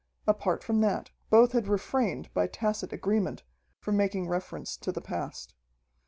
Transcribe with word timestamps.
Apart 0.25 0.63
from 0.63 0.81
that, 0.81 1.11
both 1.29 1.51
had 1.51 1.67
refrained, 1.67 2.33
by 2.33 2.47
tacit 2.47 2.91
agreement, 2.91 3.43
from 3.79 3.97
making 3.97 4.27
reference 4.27 4.75
to 4.77 4.91
the 4.91 4.99
past. 4.99 5.53